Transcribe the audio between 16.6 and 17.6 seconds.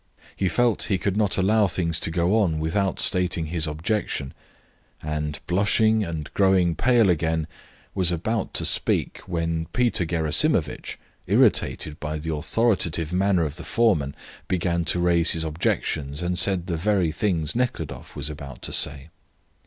the very things